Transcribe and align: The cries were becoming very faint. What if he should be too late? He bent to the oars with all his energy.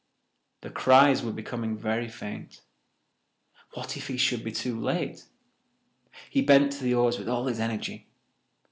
The 0.61 0.71
cries 0.71 1.21
were 1.21 1.31
becoming 1.31 1.77
very 1.77 2.07
faint. 2.09 2.61
What 3.75 3.95
if 3.97 4.07
he 4.07 4.17
should 4.17 4.43
be 4.43 4.51
too 4.51 4.79
late? 4.79 5.25
He 6.27 6.41
bent 6.41 6.71
to 6.71 6.83
the 6.83 6.95
oars 6.95 7.19
with 7.19 7.29
all 7.29 7.45
his 7.45 7.59
energy. 7.59 8.07